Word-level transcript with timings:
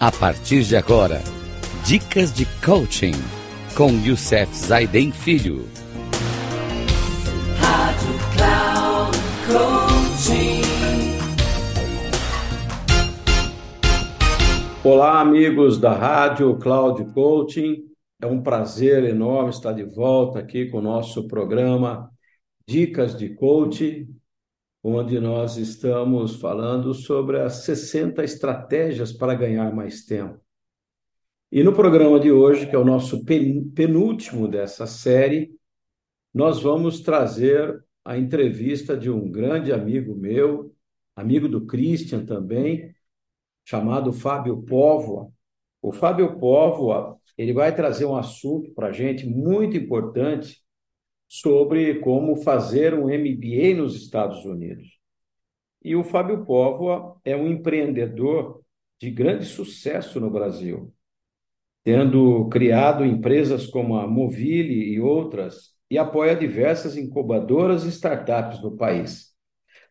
A 0.00 0.12
partir 0.12 0.62
de 0.62 0.76
agora, 0.76 1.20
dicas 1.84 2.32
de 2.32 2.46
coaching 2.64 3.14
com 3.76 3.90
Youssef 4.06 4.54
Zaiden 4.54 5.10
Filho. 5.10 5.66
Rádio 7.58 8.14
Cloud 8.36 9.18
Coaching. 9.48 10.62
Olá, 14.84 15.20
amigos 15.20 15.80
da 15.80 15.94
Rádio 15.94 16.56
Cloud 16.58 17.04
Coaching. 17.12 17.82
É 18.22 18.26
um 18.26 18.40
prazer 18.40 19.02
enorme 19.02 19.50
estar 19.50 19.72
de 19.72 19.82
volta 19.82 20.38
aqui 20.38 20.66
com 20.66 20.78
o 20.78 20.82
nosso 20.82 21.26
programa 21.26 22.08
Dicas 22.68 23.18
de 23.18 23.30
Coaching, 23.30 24.06
onde 24.88 25.20
nós 25.20 25.56
estamos 25.56 26.40
falando 26.40 26.94
sobre 26.94 27.40
as 27.40 27.64
60 27.64 28.24
estratégias 28.24 29.12
para 29.12 29.34
ganhar 29.34 29.74
mais 29.74 30.04
tempo. 30.04 30.40
E 31.50 31.62
no 31.62 31.72
programa 31.72 32.20
de 32.20 32.30
hoje, 32.30 32.66
que 32.66 32.74
é 32.74 32.78
o 32.78 32.84
nosso 32.84 33.24
penúltimo 33.24 34.46
dessa 34.46 34.86
série, 34.86 35.50
nós 36.32 36.60
vamos 36.60 37.00
trazer 37.00 37.82
a 38.04 38.16
entrevista 38.16 38.96
de 38.96 39.10
um 39.10 39.30
grande 39.30 39.72
amigo 39.72 40.14
meu, 40.14 40.74
amigo 41.16 41.48
do 41.48 41.66
Christian 41.66 42.24
também, 42.24 42.94
chamado 43.64 44.12
Fábio 44.12 44.62
Póvoa. 44.62 45.30
O 45.82 45.92
Fábio 45.92 46.38
Póvoa, 46.38 47.18
ele 47.36 47.52
vai 47.52 47.74
trazer 47.74 48.04
um 48.04 48.16
assunto 48.16 48.70
para 48.72 48.88
a 48.88 48.92
gente 48.92 49.26
muito 49.26 49.76
importante, 49.76 50.62
sobre 51.28 52.00
como 52.00 52.36
fazer 52.36 52.94
um 52.94 53.04
MBA 53.04 53.76
nos 53.76 53.94
Estados 53.94 54.44
Unidos. 54.44 54.98
E 55.84 55.94
o 55.94 56.02
Fábio 56.02 56.44
Póvoa 56.44 57.16
é 57.24 57.36
um 57.36 57.46
empreendedor 57.46 58.62
de 58.98 59.10
grande 59.10 59.44
sucesso 59.44 60.18
no 60.18 60.30
Brasil, 60.30 60.92
tendo 61.84 62.48
criado 62.48 63.04
empresas 63.04 63.66
como 63.66 63.96
a 63.96 64.06
Movile 64.06 64.92
e 64.92 64.98
outras, 64.98 65.76
e 65.90 65.96
apoia 65.96 66.34
diversas 66.34 66.96
incubadoras 66.96 67.84
e 67.84 67.88
startups 67.88 68.60
no 68.62 68.76
país. 68.76 69.32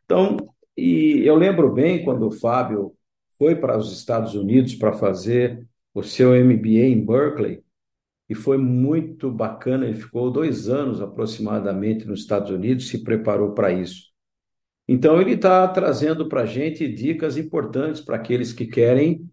Então, 0.04 0.38
e 0.76 1.22
eu 1.26 1.36
lembro 1.36 1.72
bem 1.72 2.04
quando 2.04 2.28
o 2.28 2.32
Fábio 2.32 2.94
foi 3.38 3.56
para 3.56 3.78
os 3.78 3.92
Estados 3.98 4.36
Unidos 4.36 4.76
para 4.76 4.94
fazer 4.94 5.66
o 5.94 6.04
seu 6.04 6.36
MBA 6.36 6.86
em 6.86 7.04
Berkeley, 7.04 7.64
e 8.30 8.36
foi 8.36 8.58
muito 8.58 9.32
bacana. 9.32 9.86
Ele 9.86 9.96
ficou 9.96 10.32
dois 10.32 10.70
anos 10.70 11.02
aproximadamente 11.02 12.06
nos 12.06 12.22
Estados 12.22 12.52
Unidos, 12.52 12.90
se 12.90 13.04
preparou 13.04 13.54
para 13.54 13.72
isso. 13.72 14.08
Então, 14.88 15.20
ele 15.20 15.34
está 15.34 15.68
trazendo 15.68 16.30
para 16.30 16.42
a 16.42 16.46
gente 16.46 16.88
dicas 16.88 17.38
importantes 17.38 18.02
para 18.02 18.16
aqueles 18.16 18.54
que 18.54 18.66
querem 18.66 19.30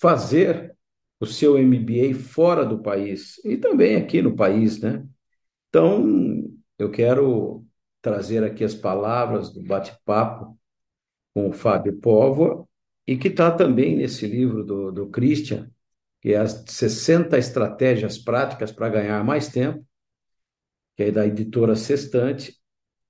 fazer 0.00 0.76
o 1.18 1.26
seu 1.26 1.58
MBA 1.58 2.14
fora 2.14 2.64
do 2.64 2.80
país 2.80 3.42
e 3.44 3.56
também 3.56 3.96
aqui 3.96 4.22
no 4.22 4.36
país, 4.36 4.80
né? 4.80 5.04
Então, 5.68 6.44
eu 6.78 6.90
quero 6.90 7.64
trazer 8.00 8.44
aqui 8.44 8.62
as 8.62 8.74
palavras 8.74 9.50
do 9.50 9.62
bate-papo 9.62 10.56
com 11.34 11.48
o 11.48 11.52
Fábio 11.52 11.98
Póvoa 11.98 12.66
e 13.06 13.16
que 13.16 13.28
está 13.28 13.50
também 13.50 13.96
nesse 13.96 14.26
livro 14.26 14.64
do, 14.64 14.92
do 14.92 15.08
Christian, 15.08 15.70
é 16.32 16.38
as 16.38 16.64
60 16.66 17.38
estratégias 17.38 18.18
práticas 18.18 18.72
para 18.72 18.88
ganhar 18.88 19.22
mais 19.24 19.48
tempo, 19.48 19.84
que 20.96 21.04
é 21.04 21.10
da 21.10 21.26
editora 21.26 21.76
Sextante. 21.76 22.56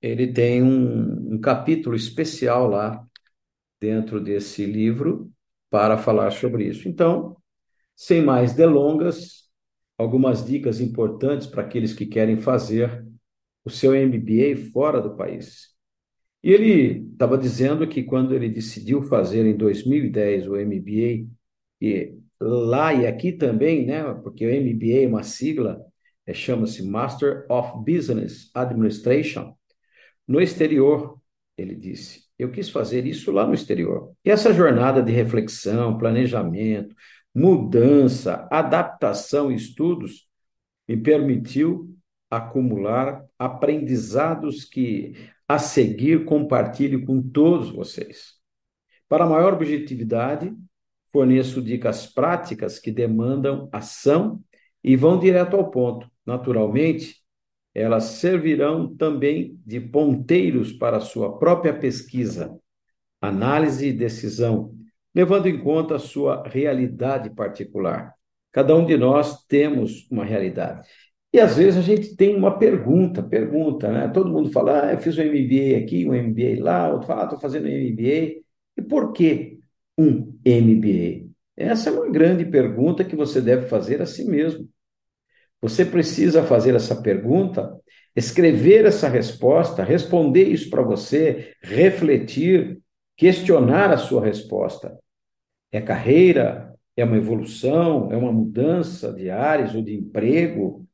Ele 0.01 0.31
tem 0.31 0.61
um, 0.61 1.33
um 1.35 1.41
capítulo 1.41 1.95
especial 1.95 2.67
lá 2.67 3.03
dentro 3.79 4.21
desse 4.21 4.65
livro 4.65 5.31
para 5.69 5.97
falar 5.97 6.31
sobre 6.31 6.65
isso. 6.65 6.87
Então, 6.87 7.37
sem 7.95 8.21
mais 8.21 8.53
delongas, 8.53 9.49
algumas 9.97 10.45
dicas 10.45 10.79
importantes 10.79 11.47
para 11.47 11.63
aqueles 11.63 11.93
que 11.93 12.05
querem 12.05 12.37
fazer 12.37 13.05
o 13.65 13.69
seu 13.69 13.93
MBA 13.93 14.71
fora 14.71 15.01
do 15.01 15.15
país. 15.15 15.75
E 16.43 16.51
ele 16.51 17.09
estava 17.11 17.37
dizendo 17.37 17.87
que 17.87 18.03
quando 18.03 18.33
ele 18.33 18.47
decidiu 18.47 19.01
fazer 19.01 19.45
em 19.45 19.57
2010 19.57 20.47
o 20.47 20.55
MBA, 20.55 21.27
e 21.81 22.17
lá 22.39 22.93
e 22.93 23.07
aqui 23.07 23.31
também, 23.31 23.85
né? 23.85 24.03
Porque 24.23 24.45
o 24.45 24.49
MBA 24.49 25.03
é 25.03 25.07
uma 25.07 25.23
sigla, 25.23 25.81
é, 26.25 26.33
chama-se 26.33 26.83
Master 26.83 27.45
of 27.49 27.79
Business 27.79 28.49
Administration. 28.53 29.53
No 30.27 30.41
exterior, 30.41 31.19
ele 31.57 31.75
disse, 31.75 32.23
eu 32.37 32.51
quis 32.51 32.69
fazer 32.69 33.05
isso 33.05 33.31
lá 33.31 33.47
no 33.47 33.53
exterior. 33.53 34.13
E 34.23 34.29
essa 34.29 34.53
jornada 34.53 35.01
de 35.01 35.11
reflexão, 35.11 35.97
planejamento, 35.97 36.95
mudança, 37.33 38.47
adaptação 38.51 39.51
e 39.51 39.55
estudos 39.55 40.27
me 40.87 40.97
permitiu 40.97 41.95
acumular 42.29 43.25
aprendizados 43.37 44.65
que 44.65 45.13
a 45.47 45.57
seguir 45.57 46.25
compartilho 46.25 47.05
com 47.05 47.21
todos 47.21 47.69
vocês. 47.69 48.33
Para 49.07 49.25
maior 49.25 49.53
objetividade, 49.53 50.53
forneço 51.11 51.61
dicas 51.61 52.05
práticas 52.05 52.79
que 52.79 52.91
demandam 52.91 53.69
ação 53.71 54.41
e 54.83 54.95
vão 54.95 55.19
direto 55.19 55.55
ao 55.55 55.69
ponto. 55.69 56.09
Naturalmente, 56.25 57.15
elas 57.73 58.03
servirão 58.05 58.95
também 58.95 59.59
de 59.65 59.79
ponteiros 59.79 60.71
para 60.71 60.97
a 60.97 61.01
sua 61.01 61.37
própria 61.37 61.73
pesquisa, 61.77 62.57
análise 63.21 63.87
e 63.87 63.93
decisão, 63.93 64.73
levando 65.13 65.47
em 65.47 65.59
conta 65.59 65.95
a 65.95 65.99
sua 65.99 66.43
realidade 66.47 67.29
particular. 67.29 68.13
Cada 68.51 68.75
um 68.75 68.85
de 68.85 68.97
nós 68.97 69.45
temos 69.45 70.07
uma 70.09 70.25
realidade. 70.25 70.87
E 71.31 71.39
às 71.39 71.57
vezes 71.57 71.77
a 71.77 71.81
gente 71.81 72.15
tem 72.15 72.35
uma 72.35 72.57
pergunta, 72.57 73.21
pergunta, 73.21 73.91
né? 73.91 74.07
Todo 74.07 74.31
mundo 74.31 74.49
fala, 74.51 74.87
ah, 74.87 74.93
eu 74.93 74.99
fiz 74.99 75.17
um 75.17 75.23
MBA 75.23 75.77
aqui, 75.83 76.07
um 76.07 76.13
MBA 76.13 76.63
lá, 76.63 76.91
outro 76.91 77.07
fala, 77.07 77.21
ah, 77.21 77.25
estou 77.25 77.39
fazendo 77.39 77.67
um 77.67 77.69
MBA. 77.69 78.41
E 78.77 78.81
por 78.81 79.13
quê? 79.13 79.59
Um 79.97 80.37
MBA? 80.45 81.27
Essa 81.55 81.89
é 81.89 81.93
uma 81.93 82.09
grande 82.09 82.45
pergunta 82.45 83.03
que 83.03 83.15
você 83.15 83.41
deve 83.41 83.67
fazer 83.67 84.01
a 84.01 84.05
si 84.05 84.23
mesmo. 84.25 84.69
Você 85.61 85.83
precisa 85.83 86.43
fazer 86.43 86.75
essa 86.75 87.01
pergunta, 87.01 87.75
escrever 88.15 88.85
essa 88.85 89.09
resposta, 89.09 89.83
responder 89.83 90.43
isso 90.43 90.69
para 90.69 90.83
você, 90.83 91.53
refletir, 91.63 92.79
questionar 93.15 93.91
a 93.91 93.97
sua 93.97 94.23
resposta. 94.23 94.97
É 95.71 95.81
carreira? 95.81 96.73
É 96.95 97.03
uma 97.03 97.17
evolução? 97.17 98.11
É 98.11 98.17
uma 98.17 98.31
mudança 98.31 99.11
de 99.13 99.29
áreas 99.29 99.73
ou 99.73 99.81
de 99.81 99.95
emprego? 99.95 100.85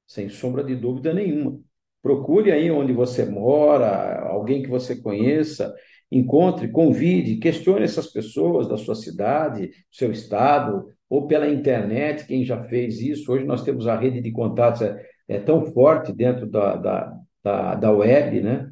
sem 0.06 0.29
sombra 0.29 0.62
de 0.65 0.77
dúvida 0.77 1.12
nenhuma. 1.12 1.61
Procure 2.06 2.53
aí 2.53 2.70
onde 2.70 2.93
você 2.93 3.25
mora, 3.25 4.20
alguém 4.29 4.62
que 4.62 4.69
você 4.69 4.94
conheça, 4.94 5.75
encontre, 6.08 6.69
convide, 6.69 7.38
questione 7.38 7.82
essas 7.82 8.06
pessoas 8.06 8.69
da 8.69 8.76
sua 8.76 8.94
cidade, 8.94 9.73
seu 9.91 10.12
estado, 10.12 10.87
ou 11.11 11.26
pela 11.26 11.49
internet, 11.49 12.25
quem 12.25 12.44
já 12.44 12.62
fez 12.62 13.00
isso. 13.00 13.32
Hoje 13.32 13.44
nós 13.44 13.64
temos 13.64 13.88
a 13.88 13.99
rede 13.99 14.20
de 14.20 14.31
contatos 14.31 14.82
é, 14.82 15.05
é 15.26 15.41
tão 15.41 15.64
forte 15.73 16.12
dentro 16.12 16.47
da, 16.47 16.76
da, 16.76 17.12
da, 17.43 17.75
da 17.75 17.91
web, 17.91 18.41
né? 18.41 18.70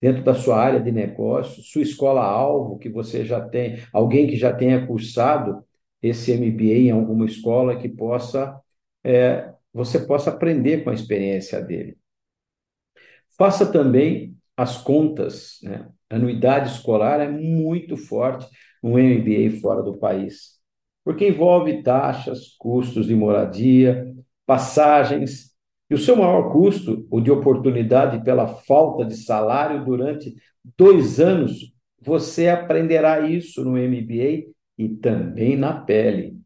dentro 0.00 0.24
da 0.24 0.32
sua 0.32 0.56
área 0.56 0.80
de 0.80 0.90
negócio, 0.90 1.62
sua 1.62 1.82
escola-alvo, 1.82 2.78
que 2.78 2.88
você 2.88 3.26
já 3.26 3.46
tem, 3.46 3.76
alguém 3.92 4.26
que 4.26 4.36
já 4.36 4.54
tenha 4.54 4.86
cursado 4.86 5.62
esse 6.02 6.32
MBA 6.32 6.88
em 6.88 6.90
alguma 6.92 7.26
escola 7.26 7.76
que 7.76 7.90
possa, 7.90 8.58
é, 9.04 9.52
você 9.70 9.98
possa 9.98 10.30
aprender 10.30 10.82
com 10.82 10.88
a 10.88 10.94
experiência 10.94 11.60
dele. 11.60 11.99
Faça 13.40 13.64
também 13.64 14.36
as 14.54 14.76
contas, 14.76 15.60
né? 15.62 15.88
Anuidade 16.10 16.68
escolar 16.68 17.20
é 17.20 17.26
muito 17.26 17.96
forte 17.96 18.46
no 18.82 18.98
MBA 18.98 19.62
fora 19.62 19.82
do 19.82 19.96
país, 19.96 20.58
porque 21.02 21.26
envolve 21.26 21.82
taxas, 21.82 22.54
custos 22.58 23.06
de 23.06 23.14
moradia, 23.14 24.14
passagens, 24.44 25.54
e 25.88 25.94
o 25.94 25.98
seu 25.98 26.16
maior 26.16 26.52
custo, 26.52 27.06
o 27.10 27.18
de 27.18 27.30
oportunidade 27.30 28.22
pela 28.22 28.46
falta 28.46 29.06
de 29.06 29.16
salário 29.16 29.86
durante 29.86 30.34
dois 30.76 31.18
anos, 31.18 31.74
você 31.98 32.46
aprenderá 32.46 33.20
isso 33.20 33.64
no 33.64 33.78
MBA 33.78 34.52
e 34.76 34.86
também 35.00 35.56
na 35.56 35.80
pele. 35.80 36.36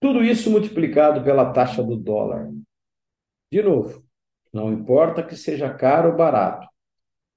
Tudo 0.00 0.24
isso 0.24 0.50
multiplicado 0.50 1.22
pela 1.22 1.52
taxa 1.52 1.82
do 1.82 1.96
dólar. 1.98 2.50
De 3.52 3.62
novo, 3.62 4.03
não 4.54 4.72
importa 4.72 5.22
que 5.22 5.36
seja 5.36 5.68
caro 5.68 6.12
ou 6.12 6.16
barato, 6.16 6.66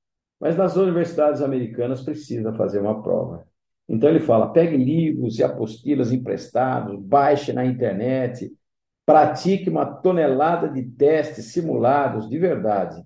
Mas 0.41 0.57
nas 0.57 0.75
universidades 0.77 1.43
americanas 1.43 2.03
precisa 2.03 2.55
fazer 2.55 2.81
uma 2.81 3.03
prova. 3.03 3.47
Então 3.87 4.09
ele 4.09 4.21
fala: 4.21 4.55
pegue 4.55 4.75
livros 4.75 5.39
e 5.39 5.45
apostilas 5.45 6.13
emprestados, 6.13 6.99
baixe 6.99 7.53
na 7.53 7.67
internet, 7.67 8.51
pratique 9.05 9.69
uma 9.69 9.85
tonelada 9.85 10.71
de 10.71 10.83
testes 10.83 11.53
simulados 11.53 12.27
de 12.27 12.39
verdade. 12.39 13.05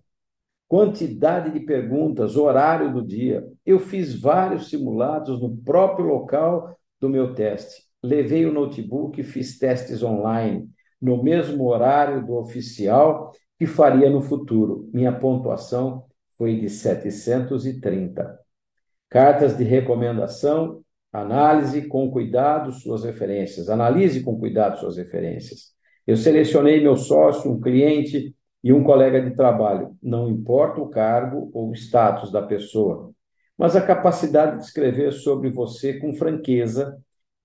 Quantidade 0.69 1.50
de 1.50 1.58
perguntas, 1.58 2.37
horário 2.37 2.93
do 2.93 3.05
dia. 3.05 3.44
Eu 3.67 3.81
fiz 3.81 4.14
vários 4.14 4.70
simulados 4.70 5.40
no 5.43 5.56
próprio 5.56 6.06
local 6.06 6.78
do 7.00 7.08
meu 7.08 7.34
teste 7.34 7.89
levei 8.02 8.47
o 8.47 8.52
notebook 8.52 9.20
e 9.20 9.25
fiz 9.25 9.58
testes 9.58 10.02
online, 10.02 10.69
no 11.00 11.23
mesmo 11.23 11.67
horário 11.67 12.25
do 12.25 12.35
oficial 12.35 13.32
que 13.58 13.67
faria 13.67 14.08
no 14.08 14.23
futuro. 14.23 14.88
Minha 14.93 15.12
pontuação 15.12 16.05
foi 16.37 16.58
de 16.58 16.69
730. 16.69 18.38
Cartas 19.08 19.56
de 19.56 19.64
recomendação, 19.64 20.82
análise 21.12 21.87
com 21.87 22.11
cuidado 22.11 22.73
suas 22.73 23.05
referências. 23.05 23.69
Analise 23.69 24.23
com 24.23 24.38
cuidado 24.38 24.79
suas 24.79 24.96
referências. 24.96 25.73
Eu 26.06 26.17
selecionei 26.17 26.81
meu 26.81 26.96
sócio, 26.96 27.50
um 27.50 27.61
cliente 27.61 28.35
e 28.64 28.73
um 28.73 28.82
colega 28.82 29.20
de 29.20 29.35
trabalho. 29.37 29.96
Não 30.03 30.29
importa 30.29 30.81
o 30.81 30.88
cargo 30.88 31.50
ou 31.53 31.70
o 31.70 31.75
status 31.75 32.32
da 32.32 32.43
pessoa, 32.43 33.11
mas 33.56 33.76
a 33.76 33.82
capacidade 33.82 34.58
de 34.58 34.64
escrever 34.64 35.12
sobre 35.12 35.50
você 35.50 35.99
com 35.99 36.14
franqueza 36.14 36.99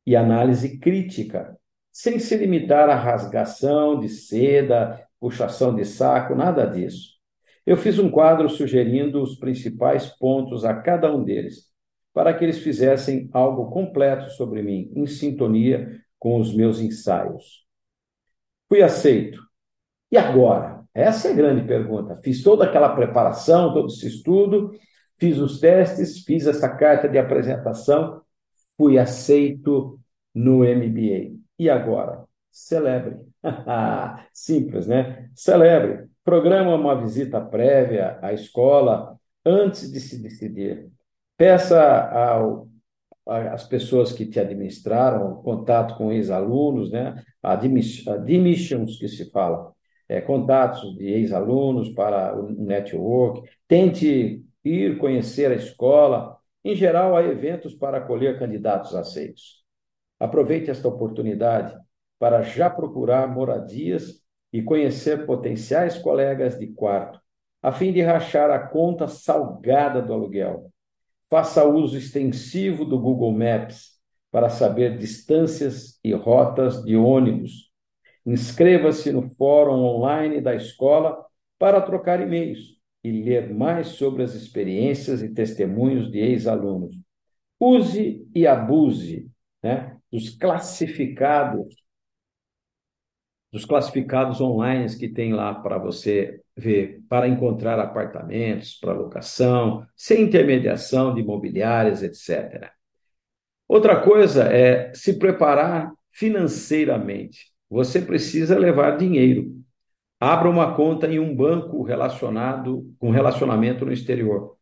e 0.05 0.15
análise 0.15 0.77
crítica, 0.77 1.57
sem 1.91 2.19
se 2.19 2.35
limitar 2.37 2.89
à 2.89 2.95
rasgação 2.95 3.99
de 3.99 4.09
seda, 4.09 5.01
puxação 5.19 5.75
de 5.75 5.85
saco, 5.85 6.35
nada 6.35 6.65
disso. 6.65 7.15
Eu 7.65 7.77
fiz 7.77 7.97
um 7.97 8.11
quadro 8.11 8.47
sugerindo 8.47 9.21
os 9.21 9.35
principais 9.37 10.07
pontos 10.07 10.63
a 10.63 10.73
cada 10.73 11.13
um 11.13 11.23
deles, 11.23 11.71
para 12.13 12.33
que 12.33 12.43
eles 12.43 12.59
fizessem 12.59 13.29
algo 13.33 13.71
completo 13.71 14.29
sobre 14.31 14.61
mim, 14.61 14.91
em 14.95 15.07
sintonia 15.07 15.99
com 16.19 16.39
os 16.39 16.53
meus 16.53 16.79
ensaios. 16.79 17.65
Fui 18.69 18.81
aceito. 18.81 19.39
E 20.11 20.17
agora? 20.17 20.83
Essa 20.93 21.27
é 21.27 21.31
a 21.31 21.35
grande 21.35 21.67
pergunta. 21.67 22.19
Fiz 22.23 22.41
toda 22.41 22.65
aquela 22.65 22.95
preparação, 22.95 23.73
todo 23.73 23.87
esse 23.87 24.07
estudo, 24.07 24.71
fiz 25.17 25.37
os 25.37 25.59
testes, 25.59 26.23
fiz 26.23 26.47
essa 26.47 26.69
carta 26.69 27.09
de 27.09 27.17
apresentação, 27.17 28.21
fui 28.77 28.97
aceito 28.97 29.99
no 30.35 30.65
MBA. 30.65 31.39
E 31.57 31.69
agora? 31.69 32.25
Celebre. 32.51 33.17
Simples, 34.33 34.85
né? 34.85 35.29
Celebre. 35.33 36.09
Programa 36.23 36.75
uma 36.75 36.99
visita 36.99 37.39
prévia 37.39 38.19
à 38.21 38.33
escola 38.33 39.17
antes 39.45 39.91
de 39.91 39.99
se 39.99 40.21
decidir. 40.21 40.89
Peça 41.37 41.81
ao, 42.09 42.67
pessoas 43.69 44.11
que 44.11 44.25
te 44.25 44.39
administraram 44.39 45.41
contato 45.41 45.95
com 45.97 46.11
ex-alunos, 46.11 46.91
né? 46.91 47.23
Admissions, 47.43 48.97
que 48.97 49.07
se 49.07 49.29
fala. 49.31 49.73
É, 50.07 50.21
contatos 50.21 50.95
de 50.95 51.05
ex-alunos 51.05 51.89
para 51.89 52.39
o 52.39 52.51
network. 52.51 53.47
Tente 53.67 54.43
ir 54.63 54.97
conhecer 54.97 55.51
a 55.51 55.55
escola, 55.55 56.37
em 56.63 56.75
geral, 56.75 57.15
há 57.15 57.23
eventos 57.23 57.73
para 57.75 57.97
acolher 57.97 58.39
candidatos 58.39 58.95
aceitos. 58.95 59.64
Aproveite 60.19 60.71
esta 60.71 60.87
oportunidade 60.87 61.75
para 62.17 62.41
já 62.41 62.69
procurar 62.69 63.27
moradias 63.27 64.23
e 64.51 64.61
conhecer 64.61 65.25
potenciais 65.25 65.97
colegas 65.97 66.57
de 66.57 66.67
quarto, 66.67 67.19
a 67.61 67.71
fim 67.71 67.91
de 67.91 68.01
rachar 68.01 68.49
a 68.49 68.59
conta 68.59 69.07
salgada 69.07 70.01
do 70.01 70.13
aluguel. 70.13 70.71
Faça 71.29 71.65
uso 71.65 71.97
extensivo 71.97 72.85
do 72.85 72.99
Google 72.99 73.33
Maps 73.33 73.95
para 74.31 74.49
saber 74.49 74.97
distâncias 74.97 75.99
e 76.03 76.13
rotas 76.13 76.83
de 76.83 76.95
ônibus. 76.95 77.71
Inscreva-se 78.25 79.11
no 79.11 79.29
fórum 79.31 79.83
online 79.83 80.39
da 80.39 80.55
escola 80.55 81.25
para 81.59 81.81
trocar 81.81 82.21
e-mails 82.21 82.75
e 83.03 83.11
ler 83.11 83.53
mais 83.53 83.89
sobre 83.89 84.23
as 84.23 84.33
experiências 84.33 85.21
e 85.21 85.33
testemunhos 85.33 86.11
de 86.11 86.19
ex-alunos. 86.19 86.95
Use 87.59 88.27
e 88.33 88.47
abuse 88.47 89.29
né, 89.61 89.97
dos 90.15 90.29
classificados, 90.29 91.75
dos 93.51 93.65
classificados 93.65 94.39
online 94.39 94.95
que 94.97 95.09
tem 95.09 95.33
lá 95.33 95.53
para 95.53 95.77
você 95.77 96.41
ver, 96.55 97.01
para 97.09 97.27
encontrar 97.27 97.79
apartamentos 97.79 98.75
para 98.75 98.93
locação, 98.93 99.85
sem 99.95 100.23
intermediação 100.23 101.13
de 101.13 101.21
imobiliárias, 101.21 102.01
etc. 102.01 102.71
Outra 103.67 104.01
coisa 104.01 104.43
é 104.45 104.93
se 104.93 105.19
preparar 105.19 105.91
financeiramente. 106.11 107.51
Você 107.69 108.01
precisa 108.01 108.57
levar 108.57 108.97
dinheiro 108.97 109.55
Abra 110.19 110.49
uma 110.49 110.75
conta 110.75 111.07
em 111.07 111.19
um 111.19 111.35
banco 111.35 111.83
relacionado 111.83 112.89
com 112.97 113.11
relacionamento 113.11 113.85
no 113.85 113.91
exterior. 113.91 114.55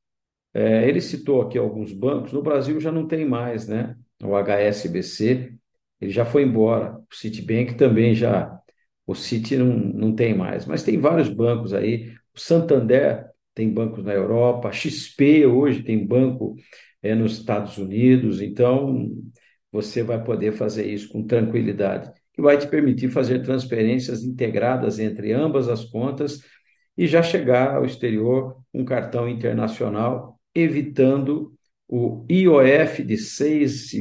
É, 0.54 0.88
ele 0.88 1.00
citou 1.00 1.42
aqui 1.42 1.58
alguns 1.58 1.94
bancos, 1.94 2.34
no 2.34 2.42
Brasil 2.42 2.80
já 2.80 2.92
não 2.92 3.08
tem 3.08 3.26
mais, 3.26 3.68
né? 3.68 3.96
O 4.24 4.36
HSBC, 4.36 5.54
ele 6.00 6.12
já 6.12 6.26
foi 6.26 6.44
embora. 6.44 6.98
O 7.12 7.16
Citibank 7.16 7.76
também 7.76 8.16
já, 8.16 8.60
o 9.06 9.16
Citi 9.16 9.58
não, 9.58 9.68
não 9.68 10.16
tem 10.16 10.36
mais, 10.36 10.66
mas 10.66 10.84
tem 10.84 11.00
vários 11.00 11.30
bancos 11.30 11.74
aí. 11.74 12.14
O 12.36 12.40
Santander 12.40 13.26
tem 13.54 13.70
bancos 13.72 14.04
na 14.04 14.14
Europa, 14.14 14.70
a 14.70 14.72
XP 14.72 15.46
hoje 15.46 15.84
tem 15.84 16.06
banco 16.06 16.56
é, 17.02 17.14
nos 17.14 17.38
Estados 17.38 17.78
Unidos, 17.78 18.42
então 18.42 19.12
você 19.72 20.04
vai 20.04 20.24
poder 20.24 20.54
fazer 20.54 20.88
isso 20.88 21.10
com 21.10 21.26
tranquilidade, 21.26 22.12
que 22.34 22.42
vai 22.42 22.58
te 22.58 22.68
permitir 22.68 23.10
fazer 23.10 23.44
transferências 23.44 24.24
integradas 24.24 25.00
entre 25.00 25.34
ambas 25.34 25.68
as 25.68 25.84
contas 25.86 26.40
e 26.98 27.08
já 27.08 27.22
chegar 27.22 27.76
ao 27.76 27.86
exterior 27.86 28.58
com 28.72 28.82
um 28.82 28.86
cartão 28.86 29.28
internacional, 29.28 30.40
evitando 30.54 31.53
o 31.88 32.26
IOF 32.30 33.04
de 33.04 33.18
6, 33.18 33.92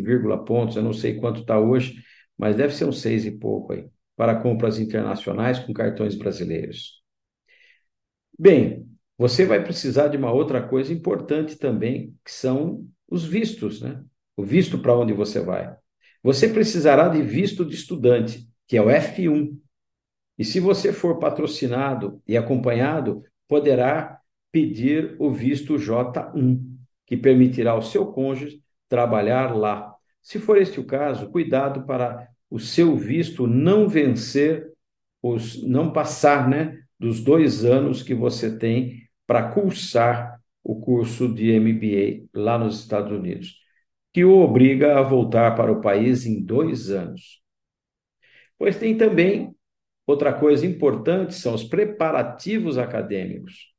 pontos, 0.46 0.76
eu 0.76 0.82
não 0.82 0.92
sei 0.92 1.14
quanto 1.14 1.40
está 1.40 1.58
hoje, 1.58 2.02
mas 2.38 2.56
deve 2.56 2.74
ser 2.74 2.84
uns 2.84 3.00
6 3.00 3.26
e 3.26 3.30
pouco 3.32 3.72
aí, 3.72 3.86
para 4.16 4.40
compras 4.40 4.78
internacionais 4.78 5.58
com 5.58 5.72
cartões 5.72 6.14
brasileiros. 6.14 7.02
Bem, 8.38 8.88
você 9.16 9.44
vai 9.44 9.62
precisar 9.62 10.08
de 10.08 10.16
uma 10.16 10.32
outra 10.32 10.60
coisa 10.60 10.92
importante 10.92 11.56
também, 11.56 12.14
que 12.24 12.32
são 12.32 12.86
os 13.08 13.24
vistos, 13.24 13.80
né? 13.80 14.02
O 14.36 14.42
visto 14.42 14.78
para 14.78 14.96
onde 14.96 15.12
você 15.12 15.40
vai. 15.40 15.76
Você 16.22 16.48
precisará 16.48 17.08
de 17.08 17.22
visto 17.22 17.64
de 17.64 17.74
estudante, 17.74 18.48
que 18.66 18.76
é 18.76 18.82
o 18.82 18.88
F1. 18.88 19.56
E 20.38 20.44
se 20.44 20.58
você 20.58 20.92
for 20.92 21.18
patrocinado 21.18 22.22
e 22.26 22.36
acompanhado, 22.36 23.22
poderá 23.46 24.18
pedir 24.50 25.14
o 25.18 25.30
visto 25.30 25.74
J1, 25.74 26.71
que 27.12 27.16
permitirá 27.18 27.72
ao 27.72 27.82
seu 27.82 28.06
cônjuge 28.06 28.62
trabalhar 28.88 29.54
lá. 29.54 29.94
Se 30.22 30.38
for 30.38 30.56
este 30.56 30.80
o 30.80 30.86
caso, 30.86 31.28
cuidado 31.28 31.84
para 31.84 32.26
o 32.48 32.58
seu 32.58 32.96
visto 32.96 33.46
não 33.46 33.86
vencer, 33.86 34.72
os, 35.22 35.62
não 35.62 35.92
passar 35.92 36.48
né, 36.48 36.80
dos 36.98 37.20
dois 37.20 37.66
anos 37.66 38.02
que 38.02 38.14
você 38.14 38.56
tem 38.56 39.06
para 39.26 39.50
cursar 39.50 40.40
o 40.64 40.80
curso 40.80 41.28
de 41.28 41.52
MBA 41.60 42.30
lá 42.32 42.56
nos 42.56 42.80
Estados 42.80 43.12
Unidos, 43.12 43.58
que 44.10 44.24
o 44.24 44.38
obriga 44.40 44.98
a 44.98 45.02
voltar 45.02 45.54
para 45.54 45.70
o 45.70 45.82
país 45.82 46.24
em 46.24 46.42
dois 46.42 46.90
anos. 46.90 47.42
Pois 48.58 48.78
tem 48.78 48.96
também 48.96 49.54
outra 50.06 50.32
coisa 50.32 50.64
importante, 50.64 51.34
são 51.34 51.52
os 51.52 51.62
preparativos 51.62 52.78
acadêmicos. 52.78 53.70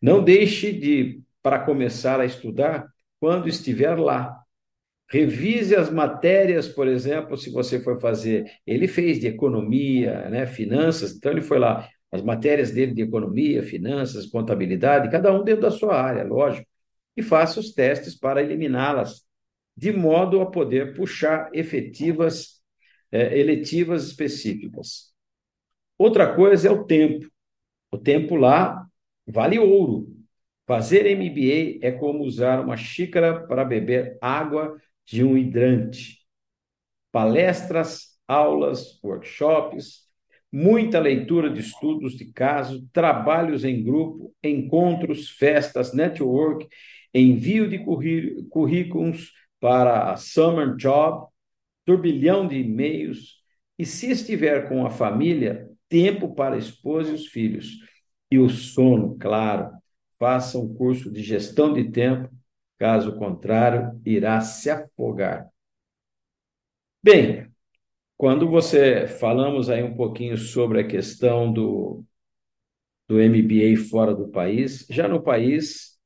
Não 0.00 0.22
deixe 0.22 0.72
de, 0.72 1.25
para 1.46 1.60
começar 1.60 2.18
a 2.18 2.24
estudar, 2.24 2.88
quando 3.20 3.48
estiver 3.48 3.96
lá. 3.96 4.36
Revise 5.08 5.76
as 5.76 5.88
matérias, 5.88 6.66
por 6.66 6.88
exemplo, 6.88 7.36
se 7.36 7.50
você 7.50 7.78
for 7.78 8.00
fazer. 8.00 8.50
Ele 8.66 8.88
fez 8.88 9.20
de 9.20 9.28
economia, 9.28 10.28
né, 10.28 10.44
finanças, 10.48 11.14
então 11.14 11.30
ele 11.30 11.42
foi 11.42 11.60
lá 11.60 11.88
as 12.10 12.20
matérias 12.20 12.72
dele 12.72 12.92
de 12.92 13.02
economia, 13.02 13.62
finanças, 13.62 14.26
contabilidade, 14.26 15.08
cada 15.08 15.32
um 15.32 15.44
dentro 15.44 15.62
da 15.62 15.70
sua 15.70 15.94
área, 15.94 16.24
lógico, 16.24 16.66
e 17.16 17.22
faça 17.22 17.60
os 17.60 17.72
testes 17.72 18.18
para 18.18 18.42
eliminá-las, 18.42 19.24
de 19.76 19.92
modo 19.92 20.40
a 20.40 20.50
poder 20.50 20.96
puxar 20.96 21.48
efetivas, 21.54 22.60
é, 23.12 23.38
eletivas 23.38 24.04
específicas. 24.04 25.12
Outra 25.96 26.34
coisa 26.34 26.66
é 26.66 26.72
o 26.72 26.82
tempo. 26.82 27.30
O 27.92 27.98
tempo 27.98 28.34
lá 28.34 28.84
vale 29.24 29.60
ouro. 29.60 30.15
Fazer 30.66 31.06
MBA 31.06 31.86
é 31.86 31.92
como 31.92 32.24
usar 32.24 32.60
uma 32.60 32.76
xícara 32.76 33.46
para 33.46 33.64
beber 33.64 34.18
água 34.20 34.76
de 35.04 35.22
um 35.22 35.36
hidrante. 35.36 36.18
Palestras, 37.12 38.18
aulas, 38.26 39.00
workshops, 39.02 40.06
muita 40.52 40.98
leitura 40.98 41.50
de 41.50 41.60
estudos 41.60 42.16
de 42.16 42.32
caso, 42.32 42.88
trabalhos 42.92 43.64
em 43.64 43.82
grupo, 43.82 44.34
encontros, 44.42 45.30
festas, 45.30 45.92
network, 45.92 46.68
envio 47.14 47.68
de 47.68 47.78
currículos 48.50 49.32
para 49.60 50.12
a 50.12 50.16
Summer 50.16 50.74
Job, 50.76 51.28
turbilhão 51.84 52.46
de 52.46 52.56
e-mails, 52.58 53.36
e 53.78 53.86
se 53.86 54.10
estiver 54.10 54.68
com 54.68 54.86
a 54.86 54.90
família, 54.90 55.68
tempo 55.88 56.34
para 56.34 56.54
a 56.56 56.58
esposa 56.58 57.10
e 57.12 57.14
os 57.14 57.26
filhos. 57.26 57.78
E 58.30 58.38
o 58.38 58.48
sono, 58.48 59.16
claro. 59.18 59.70
Faça 60.18 60.58
um 60.58 60.74
curso 60.74 61.10
de 61.10 61.22
gestão 61.22 61.72
de 61.72 61.90
tempo, 61.90 62.30
caso 62.78 63.16
contrário, 63.18 64.00
irá 64.04 64.40
se 64.40 64.70
afogar. 64.70 65.48
Bem, 67.02 67.50
quando 68.16 68.48
você 68.50 69.06
falamos 69.08 69.70
aí 69.70 69.82
um 69.82 69.96
pouquinho 69.96 70.36
sobre 70.38 70.80
a 70.80 70.88
questão 70.88 71.52
do, 71.52 72.04
do 73.08 73.20
MBA 73.20 73.76
fora 73.90 74.14
do 74.14 74.28
país, 74.28 74.86
já 74.90 75.08
no 75.08 75.22
país, 75.22 75.98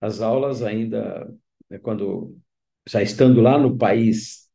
as 0.00 0.20
aulas 0.20 0.62
ainda, 0.62 1.28
né, 1.70 1.78
quando 1.78 2.38
já 2.88 3.02
estando 3.02 3.40
lá 3.40 3.58
no 3.58 3.76
país 3.78 4.50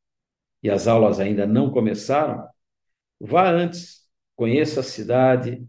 e 0.64 0.70
as 0.70 0.88
aulas 0.88 1.20
ainda 1.20 1.48
não 1.48 1.72
começaram, 1.72 2.48
vá 3.20 3.50
antes, 3.52 4.08
conheça 4.36 4.82
a 4.82 4.84
cidade, 4.84 5.68